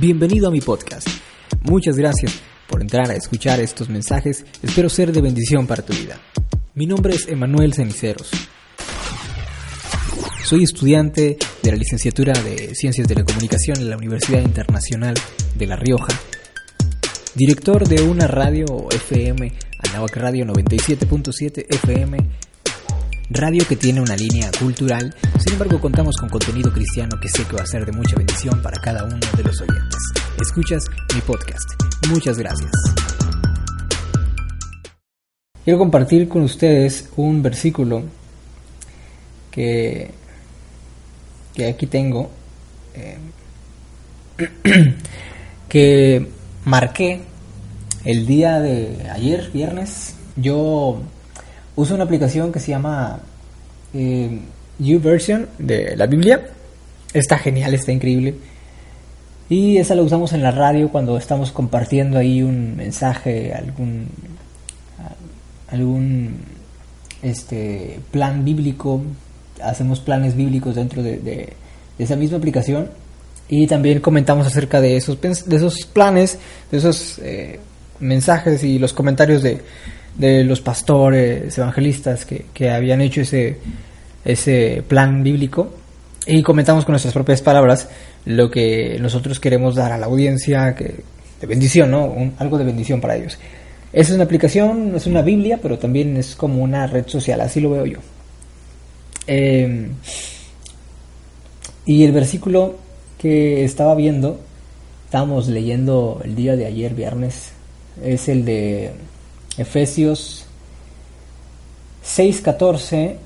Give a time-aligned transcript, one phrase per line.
[0.00, 1.06] Bienvenido a mi podcast.
[1.64, 4.46] Muchas gracias por entrar a escuchar estos mensajes.
[4.62, 6.18] Espero ser de bendición para tu vida.
[6.74, 8.30] Mi nombre es Emanuel Ceniceros.
[10.44, 15.14] Soy estudiante de la licenciatura de Ciencias de la Comunicación en la Universidad Internacional
[15.56, 16.18] de La Rioja.
[17.34, 22.18] Director de una radio FM, Anahuac Radio 97.7 FM
[23.32, 27.56] radio que tiene una línea cultural, sin embargo contamos con contenido cristiano que sé que
[27.56, 29.98] va a ser de mucha bendición para cada uno de los oyentes.
[30.40, 30.84] Escuchas
[31.14, 31.68] mi podcast.
[32.08, 32.70] Muchas gracias.
[35.64, 38.04] Quiero compartir con ustedes un versículo
[39.50, 40.10] que,
[41.54, 42.30] que aquí tengo,
[42.94, 43.18] eh,
[45.68, 46.28] que
[46.64, 47.20] marqué
[48.04, 50.14] el día de ayer, viernes.
[50.36, 51.02] Yo
[51.74, 53.20] uso una aplicación que se llama
[53.92, 54.40] eh,
[54.78, 56.48] YouVersion de la Biblia.
[57.12, 58.34] Está genial, está increíble.
[59.48, 64.08] Y esa la usamos en la radio cuando estamos compartiendo ahí un mensaje, algún,
[65.68, 66.36] algún
[67.22, 69.02] este, plan bíblico.
[69.62, 71.52] Hacemos planes bíblicos dentro de,
[71.98, 72.88] esa misma aplicación.
[73.48, 76.38] Y también comentamos acerca de esos, de esos planes,
[76.70, 77.60] de esos eh,
[78.00, 79.60] mensajes y los comentarios de,
[80.16, 83.58] de los pastores evangelistas que, que habían hecho ese,
[84.24, 85.72] ese plan bíblico
[86.26, 87.88] y comentamos con nuestras propias palabras
[88.24, 91.02] lo que nosotros queremos dar a la audiencia que,
[91.40, 92.32] de bendición, ¿no?
[92.38, 93.38] algo de bendición para ellos.
[93.92, 97.70] Es una aplicación, es una Biblia, pero también es como una red social, así lo
[97.70, 97.98] veo yo.
[99.26, 99.90] Em,
[101.84, 102.76] y el versículo
[103.18, 104.40] que estaba viendo,
[105.04, 107.52] estábamos leyendo el día de ayer, viernes,
[108.02, 108.92] es el de
[109.58, 110.46] Efesios
[112.02, 113.16] 6, 14,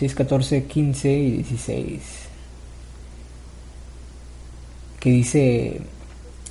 [0.00, 2.00] 6, 14, 15 y 16.
[4.98, 5.80] Que dice,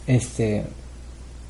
[0.08, 0.64] este,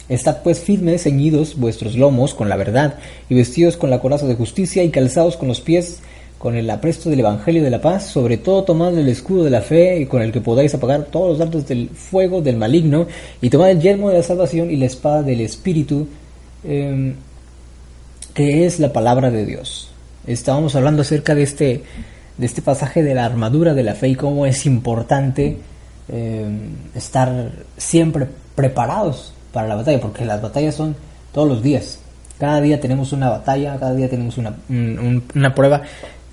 [0.07, 2.95] Estad pues firmes, ceñidos vuestros lomos con la verdad,
[3.29, 5.99] y vestidos con la coraza de justicia, y calzados con los pies
[6.39, 9.61] con el apresto del Evangelio de la paz, sobre todo tomad el escudo de la
[9.61, 13.07] fe, y con el que podáis apagar todos los dardos del fuego del maligno,
[13.41, 16.07] y tomad el yermo de la salvación y la espada del Espíritu,
[16.63, 17.15] em,
[18.33, 19.89] que es la palabra de Dios.
[20.27, 21.83] Estábamos hablando acerca de este,
[22.37, 25.57] de este pasaje de la armadura de la fe y cómo es importante
[26.07, 30.95] em, estar siempre preparados para la batalla, porque las batallas son
[31.33, 31.99] todos los días.
[32.39, 35.83] Cada día tenemos una batalla, cada día tenemos una, una prueba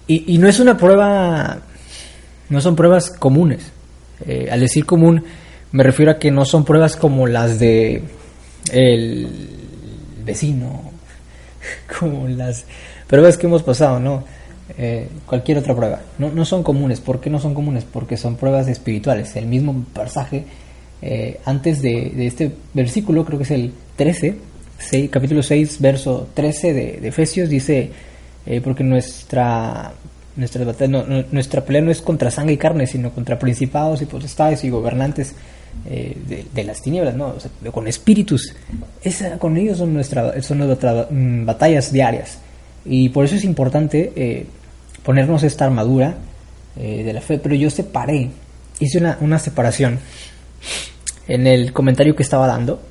[0.08, 1.58] y, no es una prueba,
[2.48, 3.72] no son pruebas comunes.
[4.24, 5.24] Eh, al decir común,
[5.72, 8.04] me refiero a que no son pruebas como las de
[8.72, 9.28] el
[10.24, 10.92] vecino,
[11.98, 12.66] como las
[13.06, 14.24] pruebas que hemos pasado, ¿no?
[14.78, 16.00] Eh, cualquier otra prueba.
[16.18, 17.00] No, no son comunes.
[17.00, 17.84] ¿Por qué no son comunes?
[17.84, 19.36] Porque son pruebas espirituales.
[19.36, 20.44] El mismo pasaje,
[21.02, 24.36] eh, antes de, este versículo, creo que es el 13,
[25.10, 27.90] capítulo 6, verso 13 de, de Efesios, dice
[28.46, 29.92] eh, porque nuestra
[30.36, 34.62] nuestra, no, nuestra pelea no es contra sangre y carne, sino contra principados y potestades
[34.64, 35.34] y gobernantes
[35.86, 37.34] eh, de, las tinieblas, ¿no?
[37.72, 38.54] con espíritus.
[39.02, 42.38] Esa, con ellos son, nuestra, son nuestras mm, batallas diarias.
[42.88, 44.46] Y por eso es importante eh,
[45.02, 46.18] ponernos esta armadura
[46.76, 47.38] de la fe.
[47.38, 48.28] Pero yo separé,
[48.80, 49.98] hice una, una separación
[51.26, 52.82] en el comentario que estaba dando.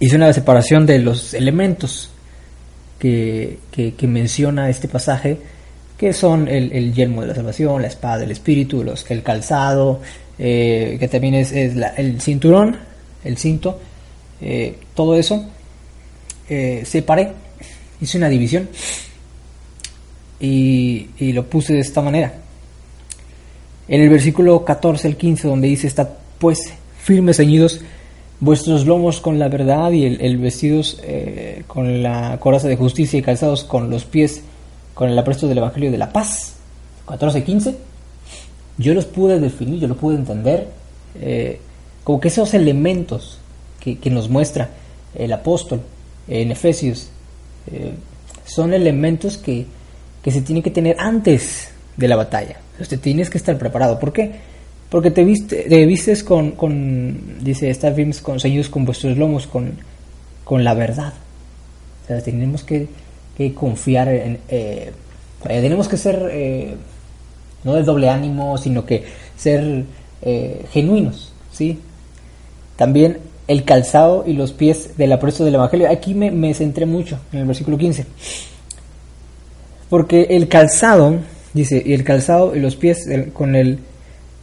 [0.00, 2.10] Hice una separación de los elementos
[2.98, 5.38] que, menciona este pasaje,
[5.98, 10.00] que son el, el, yelmo de la salvación, la espada del espíritu, los, el calzado,
[10.38, 12.76] eh, que también es, el cinturón,
[13.24, 13.80] el cinto,
[14.40, 15.46] eh, todo eso.
[16.48, 17.32] Eh, separé,
[18.00, 18.68] hice una división
[20.40, 22.34] y, y, lo puse de esta manera.
[23.88, 26.72] En el versículo 14 al 15, donde dice, está pues
[27.02, 27.80] firmes ceñidos
[28.40, 33.22] vuestros lomos con la verdad y el, vestidos eh, con la coraza de justicia y
[33.22, 34.42] calzados con los pies
[34.92, 36.54] con el apresto del Evangelio de la paz.
[37.06, 37.74] 14-15.
[38.78, 40.68] Yo los pude definir, yo lo pude entender
[41.20, 41.60] eh,
[42.02, 43.38] como que esos elementos
[43.80, 44.70] que, nos muestra
[45.14, 45.80] el apóstol
[46.28, 47.08] en Efesios
[47.70, 47.94] eh,
[48.44, 49.66] son elementos que,
[50.22, 52.58] que se tienen que tener antes de la batalla.
[52.80, 53.98] Usted tienes que estar preparado.
[53.98, 54.32] ¿Por qué?
[54.88, 58.38] Porque te, viste, te vistes con, con, dice, estar firmes con
[58.70, 59.72] con vuestros lomos, con,
[60.44, 61.12] con la verdad.
[62.04, 62.88] O sea, tenemos que,
[63.36, 64.38] que confiar en...
[64.48, 64.92] Eh,
[65.48, 66.74] eh, tenemos que ser, eh,
[67.64, 69.04] no de doble ánimo, sino que
[69.36, 69.84] ser
[70.72, 71.78] genuinos, ¿sí?
[72.76, 75.90] También el calzado y los pies del apresto del Evangelio.
[75.90, 78.06] Aquí me, me centré mucho en el versículo 15.
[79.90, 81.16] Porque el calzado,
[81.52, 83.78] dice, y el calzado y los pies con el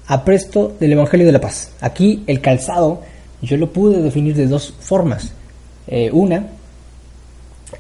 [0.08, 1.72] apresto del Evangelio de la Paz.
[1.82, 3.02] Aquí el calzado
[3.42, 5.32] yo lo pude definir de dos formas.
[5.88, 6.48] Eh, una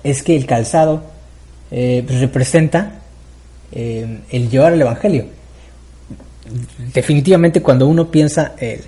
[0.03, 1.03] es que el calzado
[1.69, 3.01] eh, representa
[3.71, 5.25] eh, el llevar el Evangelio.
[6.94, 8.81] Definitivamente cuando uno piensa el,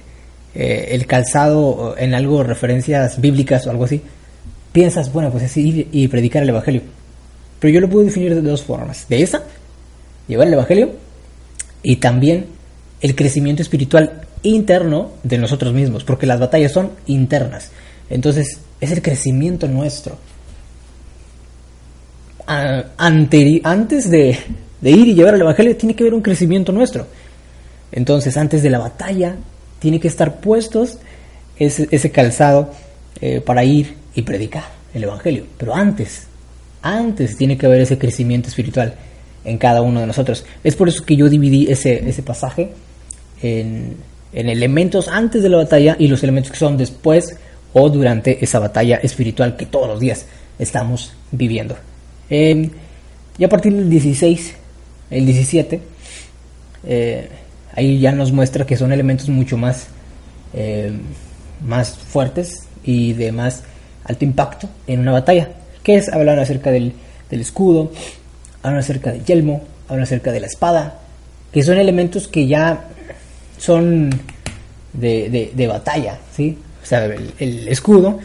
[0.55, 4.01] el calzado en algo, referencias bíblicas o algo así,
[4.71, 6.81] piensas, bueno, pues es ir y predicar el Evangelio.
[7.59, 9.07] Pero yo lo puedo definir de dos formas.
[9.07, 9.43] De esa,
[10.27, 10.91] llevar el Evangelio,
[11.83, 12.47] y también
[13.01, 17.71] el crecimiento espiritual interno de nosotros mismos, porque las batallas son internas.
[18.09, 20.17] Entonces, es el crecimiento nuestro.
[22.45, 24.37] antes de,
[24.81, 27.07] ir y llevar el Evangelio, tiene que haber un crecimiento nuestro.
[27.91, 29.35] Entonces, antes de la batalla,
[29.83, 30.97] tiene que estar puestos
[31.59, 32.71] ese, calzado
[33.19, 34.63] eh, para ir y predicar
[34.93, 35.45] el Evangelio.
[35.57, 36.27] Pero antes,
[36.81, 38.95] antes tiene que haber ese crecimiento espiritual
[39.43, 40.45] en cada uno de nosotros.
[40.63, 42.71] Es por eso que yo dividí ese, ese pasaje
[43.41, 43.97] en,
[44.31, 47.35] elementos antes de la batalla y los elementos que son después
[47.73, 50.27] o durante esa batalla espiritual que todos los días
[50.57, 51.75] estamos viviendo.
[52.29, 52.69] Eh,
[53.37, 54.53] y a partir del 16,
[55.11, 55.81] el 17,
[56.85, 57.29] eh,
[57.75, 59.87] ahí ya nos muestra que son elementos mucho más,
[60.53, 60.91] eh,
[61.65, 63.63] más fuertes y de más
[64.03, 65.49] alto impacto en una batalla,
[65.83, 66.93] que es hablar acerca del,
[67.29, 67.91] del escudo,
[68.61, 70.99] hablan acerca del yelmo, hablan acerca de la espada,
[71.51, 72.85] que son elementos que ya
[73.57, 74.09] son
[74.93, 76.57] de, batalla, ¿sí?
[76.81, 78.19] O sea, el, escudo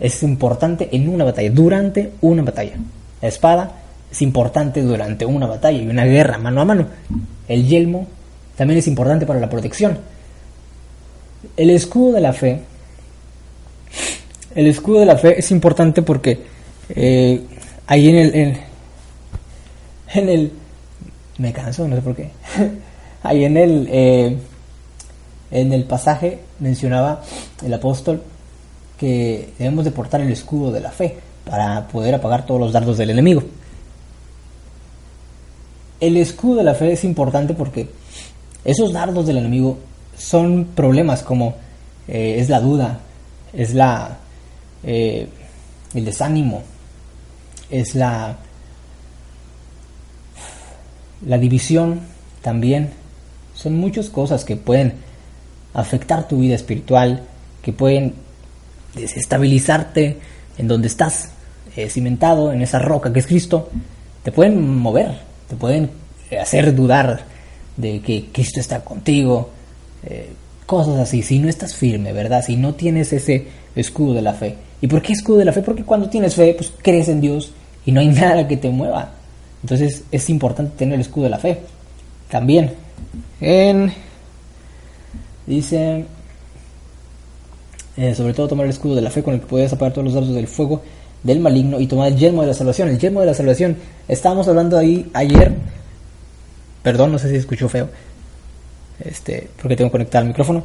[0.00, 2.74] es importante en una batalla, durante una batalla.
[3.22, 3.72] La espada
[4.10, 6.86] es importante durante una batalla y una guerra mano a mano.
[7.48, 8.08] El yelmo
[8.56, 9.98] también es importante para la protección.
[11.56, 12.60] El escudo de la fe,
[14.54, 16.40] el escudo de la fe es importante porque
[16.90, 17.42] eh,
[17.86, 18.34] ahí en el,
[20.14, 20.52] en el...
[21.38, 22.30] Me canso, no sé por qué.
[23.22, 24.36] Ahí en el, eh,
[25.50, 27.22] en el pasaje mencionaba
[27.62, 28.22] el apóstol
[28.98, 32.96] que debemos de portar el escudo de la fe para poder apagar todos los dardos
[32.96, 33.42] del enemigo.
[36.00, 37.88] El escudo de la fe es importante porque
[38.66, 39.78] esos dardos del enemigo
[40.18, 41.54] son problemas como
[42.08, 42.98] eh, es la duda,
[43.52, 44.18] es la
[44.82, 45.28] eh,
[45.94, 46.62] el desánimo,
[47.70, 48.36] es la
[51.24, 52.00] la división
[52.42, 52.90] también.
[53.54, 54.94] Son muchas cosas que pueden
[55.72, 57.22] afectar tu vida espiritual,
[57.62, 58.14] que pueden
[58.96, 60.18] desestabilizarte
[60.58, 61.30] en donde estás
[61.76, 63.70] eh, cimentado, en esa roca que es Cristo.
[64.24, 65.90] Te pueden mover, te pueden
[66.40, 67.35] hacer dudar
[67.76, 69.50] de que Cristo está contigo.
[70.04, 70.30] Eh,
[70.66, 72.44] cosas así, si no estás firme, ¿verdad?
[72.44, 74.56] Si no tienes ese escudo de la fe.
[74.80, 75.62] ¿Y por qué escudo de la fe?
[75.62, 77.52] Porque cuando tienes fe, pues crees en Dios
[77.84, 79.12] y no hay nada que te mueva.
[79.62, 81.58] Entonces es importante tener el escudo de la fe.
[82.28, 82.72] También.
[83.40, 83.92] En,
[85.46, 86.04] dice,
[87.96, 90.04] eh, sobre todo tomar el escudo de la fe con el que puedes apagar todos
[90.04, 90.82] los dardos del fuego
[91.22, 92.88] del maligno y tomar el yelmo de la salvación.
[92.88, 93.76] El yelmo de la salvación.
[94.08, 95.54] Estábamos hablando ahí ayer.
[96.86, 97.88] Perdón, no sé si escuchó feo.
[99.00, 100.62] Este, porque tengo conectado el micrófono.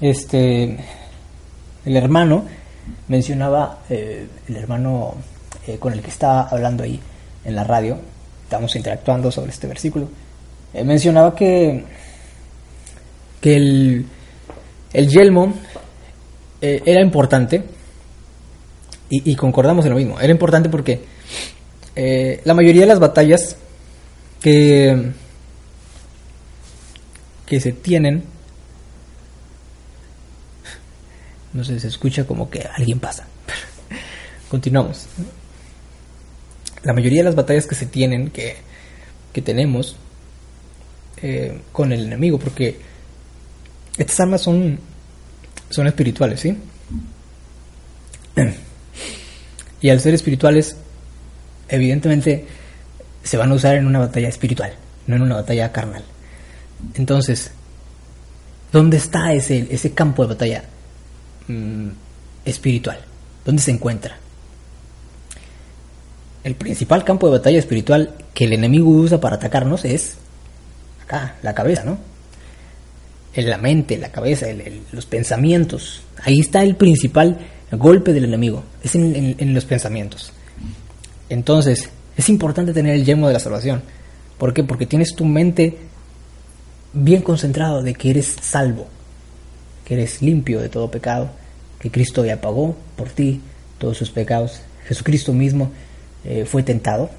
[0.00, 0.76] Este,
[1.84, 2.44] el hermano
[3.06, 5.14] mencionaba, eh, el hermano
[5.68, 6.98] eh, con el que estaba hablando ahí,
[7.44, 8.00] en la radio,
[8.42, 10.08] estamos interactuando sobre este versículo,
[10.74, 11.84] eh, mencionaba que,
[13.40, 14.06] que el,
[14.92, 15.54] el yelmo
[16.60, 17.62] eh, era importante,
[19.08, 21.04] y, concordamos en lo mismo, era importante porque
[22.44, 23.56] la mayoría de las batallas
[24.42, 25.12] que,
[27.46, 28.24] que se tienen,
[31.52, 33.26] no sé, se escucha como que alguien pasa.
[34.50, 35.06] Continuamos
[36.82, 38.56] la mayoría de las batallas que se tienen, que,
[39.42, 39.96] tenemos
[41.22, 42.78] eh, con el enemigo, porque
[43.96, 44.78] estas armas son,
[45.70, 46.56] son espirituales, ¿sí?
[49.80, 50.76] Y al ser espirituales,
[51.68, 52.46] evidentemente
[53.22, 54.72] se van a usar en una batalla espiritual,
[55.06, 56.04] no en una batalla carnal.
[56.94, 57.52] Entonces,
[58.72, 60.64] ¿dónde está ese, ese campo de batalla
[61.48, 61.88] mm,
[62.44, 62.98] espiritual?
[63.44, 64.16] ¿Dónde se encuentra?
[66.44, 70.16] el principal campo de batalla espiritual que el enemigo usa para atacarnos es
[71.02, 71.98] acá, la cabeza, ¿no?
[73.34, 74.46] En la mente, la cabeza,
[74.92, 76.02] los pensamientos.
[76.22, 77.38] Ahí está el principal
[77.70, 80.32] golpe del enemigo, es en, los pensamientos.
[81.28, 83.82] Entonces, es importante tener el yemo de la salvación.
[84.38, 84.64] ¿Por qué?
[84.64, 85.78] Porque tienes tu mente
[86.92, 88.86] bien concentrado de que eres salvo,
[89.84, 91.30] que eres limpio de todo pecado,
[91.78, 93.40] que Cristo ya pagó por ti
[93.78, 94.60] todos sus pecados.
[94.86, 95.70] Jesucristo mismo
[96.24, 97.10] eh, fue tentado,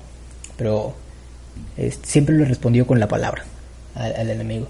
[0.57, 0.93] pero
[2.03, 3.43] siempre le respondió con la palabra
[3.95, 4.67] al, enemigo.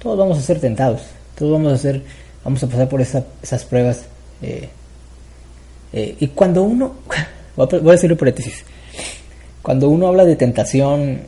[0.00, 1.02] todos vamos a ser tentados,
[1.36, 2.02] todos vamos a ser,
[2.44, 4.04] vamos a pasar por esas pruebas.
[4.42, 4.68] Eh,
[5.92, 6.96] eh, y cuando uno,
[7.56, 8.64] voy a, voy decirlo paréntesis,
[9.62, 11.20] cuando uno habla de tentación,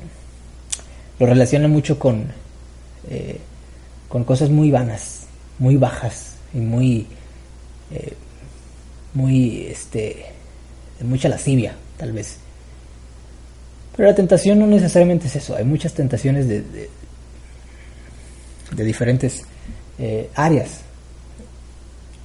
[1.19, 2.27] lo relaciona mucho con,
[3.09, 3.39] eh,
[4.09, 5.27] con cosas muy vanas,
[5.59, 7.07] muy bajas y muy,
[9.15, 10.27] muy, este,
[10.99, 12.39] de mucha lascivia, tal vez.
[13.97, 16.91] Pero la tentación no necesariamente es eso, hay muchas tentaciones de, de,
[18.85, 19.45] diferentes
[19.99, 20.81] eh, áreas.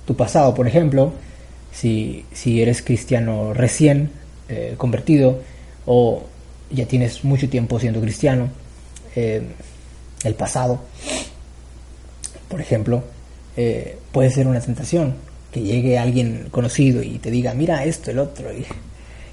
[0.06, 1.14] Tu pasado, por ejemplo,
[1.72, 4.10] si, si eres cristiano recién
[4.48, 5.42] eh, convertido
[5.86, 6.24] o
[6.72, 8.50] ya tienes mucho tiempo siendo cristiano,
[9.16, 9.42] eh,
[10.24, 10.82] el pasado,
[12.48, 13.04] por ejemplo,
[14.12, 15.16] puede ser una tentación
[15.52, 18.66] que llegue alguien conocido y te diga, mira esto, el otro, y,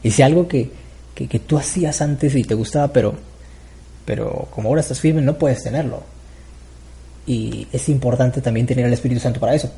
[0.03, 0.71] y algo que,
[1.15, 3.15] que, tú hacías antes y te gustaba, pero,
[4.05, 6.03] pero como ahora estás firme no puedes tenerlo.
[7.27, 9.71] Y es importante también tener el Espíritu Santo para eso.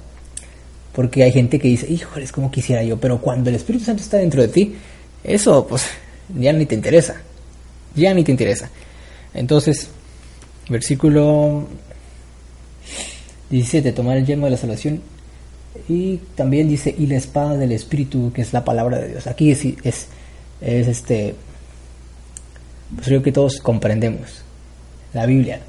[0.93, 4.03] Porque hay gente que dice, híjole, es como quisiera yo, pero cuando el Espíritu Santo
[4.03, 4.77] está dentro de ti,
[5.25, 5.85] eso pues
[6.37, 7.17] ya ni te interesa.
[7.95, 8.71] Ya ni te interesa.
[9.35, 9.89] Entonces,
[10.69, 11.67] versículo
[13.51, 15.03] 17, tomar el yermo de la salvación.
[15.89, 19.27] Y también dice, y la espada del Espíritu, que es la palabra de Dios.
[19.27, 20.09] Aquí es, es
[20.61, 21.35] es este,
[22.95, 24.43] pues creo que todos comprendemos
[25.15, 25.61] la Biblia,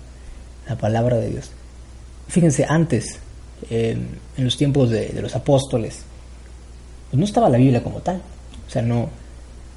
[0.67, 1.51] la palabra de Dios.
[2.27, 3.19] Fíjense, antes,
[3.69, 6.01] en los tiempos de, los apóstoles,
[7.09, 8.21] pues no estaba la Biblia como tal.
[8.67, 9.09] O sea, no,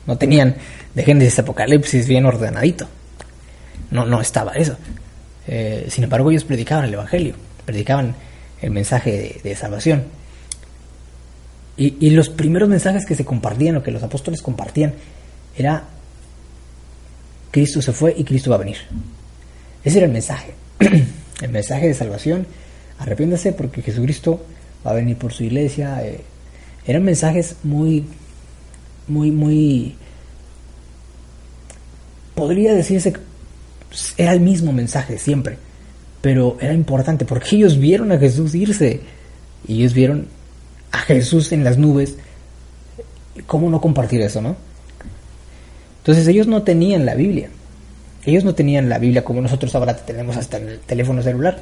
[0.07, 0.57] no tenían
[0.95, 2.89] de Génesis Apocalipsis bien ordenadito.
[3.91, 4.77] No, no estaba eso.
[5.47, 8.15] Eh, sin embargo, ellos predicaban el Evangelio, predicaban
[8.61, 10.05] el mensaje de salvación.
[11.77, 14.95] Y, los primeros mensajes que se compartían o que los apóstoles compartían
[15.57, 15.85] era
[17.51, 18.77] Cristo se fue y Cristo va a venir.
[19.83, 20.53] Ese era el mensaje.
[21.41, 22.47] el mensaje de salvación.
[22.99, 24.45] Arrepiéndase porque Jesucristo
[24.87, 26.05] va a venir por su iglesia.
[26.05, 26.21] Eh,
[26.87, 28.05] eran mensajes muy,
[29.13, 29.95] muy, muy...
[32.35, 33.21] Podría decirse que
[34.17, 35.59] era el mismo mensaje siempre.
[36.21, 39.01] Pero era importante porque ellos vieron a Jesús irse.
[39.69, 40.29] Y ellos vieron
[40.91, 42.17] a Jesús en las nubes,
[43.47, 44.57] ¿cómo no compartir eso, no?
[45.99, 47.49] Entonces ellos no tenían la Biblia.
[48.25, 51.59] Ellos no tenían la Biblia como nosotros ahora tenemos hasta en el teléfono celular.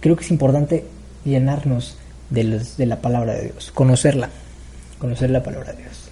[0.00, 0.84] Creo que es importante
[1.24, 1.96] llenarnos
[2.30, 4.30] de, de la palabra de Dios, conocerla,
[4.98, 6.11] conocer la palabra de Dios.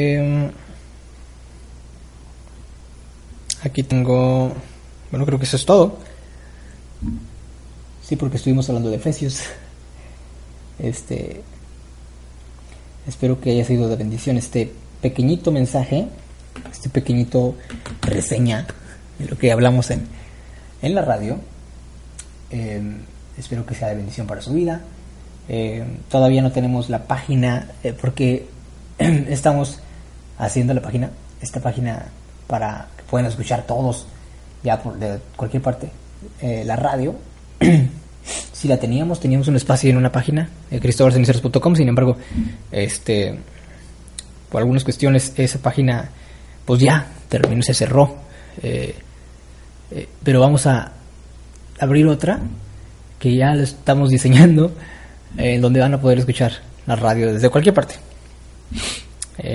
[0.00, 0.50] Eh,
[3.62, 4.52] Aquí tengo,
[5.10, 5.98] bueno, creo que eso es todo.
[8.02, 9.42] Sí, porque estuvimos hablando de Efesios.
[10.80, 11.42] Este,
[13.08, 16.06] espero que haya sido de bendición este pequeñito mensaje,
[16.70, 17.56] este pequeñito
[18.00, 18.64] reseña
[19.18, 20.06] de lo que hablamos en,
[20.80, 21.40] en la radio.
[22.52, 22.98] Em,
[23.36, 24.82] espero que sea de bendición para su vida.
[25.48, 28.46] Em, todavía no tenemos la página eh, porque
[28.98, 29.80] estamos
[30.38, 32.06] haciendo la página, esta página
[32.46, 34.06] para pueden escuchar todos
[34.62, 35.90] ya por, de cualquier parte
[36.40, 37.14] eh, la radio.
[38.52, 42.16] si la teníamos, teníamos un espacio en una página, eh, sin embargo,
[42.72, 43.38] este
[44.50, 46.08] por algunas cuestiones esa página
[46.64, 48.16] pues ya terminó, se cerró.
[48.62, 48.94] Eh,
[49.90, 50.92] eh, pero vamos a
[51.80, 52.40] abrir otra
[53.18, 54.72] que ya la estamos diseñando
[55.36, 56.52] en donde van a poder escuchar
[56.86, 57.96] la radio desde cualquier parte.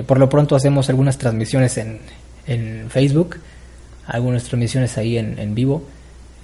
[0.05, 1.99] Por lo pronto hacemos algunas transmisiones en,
[2.47, 3.37] en Facebook,
[4.07, 5.83] algunas transmisiones ahí en, en vivo.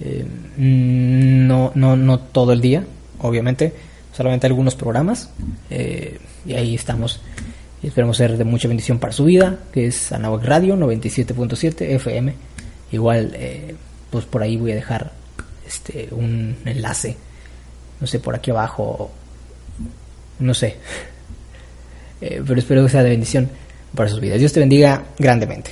[0.00, 2.84] Eh, no, no, no todo el día,
[3.20, 3.72] obviamente,
[4.16, 5.30] solamente algunos programas.
[5.68, 7.20] Eh, y ahí estamos.
[7.82, 12.34] Y esperamos ser de mucha bendición para su vida, que es Anahuac Radio 97.7 FM.
[12.92, 13.74] Igual, eh,
[14.10, 15.12] pues por ahí voy a dejar
[15.66, 17.16] este un enlace,
[18.00, 19.10] no sé, por aquí abajo,
[20.40, 20.76] no sé.
[22.20, 23.48] Pero espero que sea de bendición
[23.94, 24.38] para sus vidas.
[24.38, 25.70] Dios te bendiga grandemente.